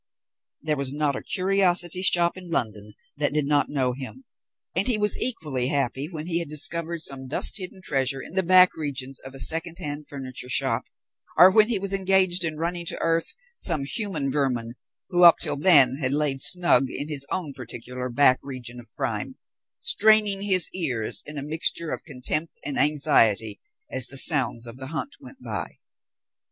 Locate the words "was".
0.77-0.91, 4.97-5.15, 11.77-11.93